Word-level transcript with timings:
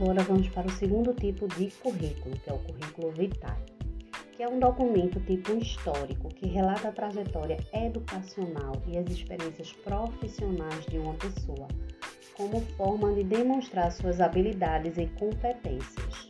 agora 0.00 0.22
vamos 0.22 0.48
para 0.50 0.68
o 0.68 0.70
segundo 0.70 1.12
tipo 1.12 1.48
de 1.48 1.72
currículo, 1.82 2.36
que 2.36 2.48
é 2.48 2.52
o 2.52 2.58
currículo 2.58 3.10
vitae, 3.10 3.56
que 4.30 4.44
é 4.44 4.48
um 4.48 4.60
documento 4.60 5.18
tipo 5.20 5.52
histórico 5.56 6.28
que 6.28 6.46
relata 6.46 6.88
a 6.88 6.92
trajetória 6.92 7.58
educacional 7.72 8.80
e 8.86 8.96
as 8.96 9.10
experiências 9.10 9.72
profissionais 9.72 10.86
de 10.86 10.98
uma 10.98 11.14
pessoa, 11.14 11.66
como 12.36 12.60
forma 12.76 13.12
de 13.12 13.24
demonstrar 13.24 13.90
suas 13.90 14.20
habilidades 14.20 14.96
e 14.98 15.06
competências. 15.18 16.28